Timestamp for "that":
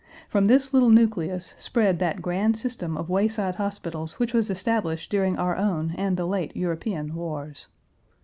1.99-2.23